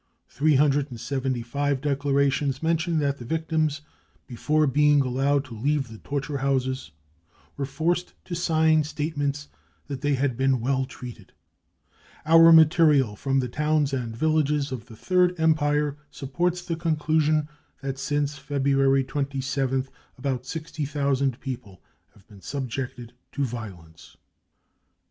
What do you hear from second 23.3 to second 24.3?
to violence.